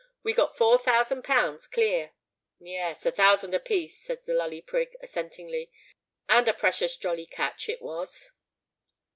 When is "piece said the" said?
3.59-4.33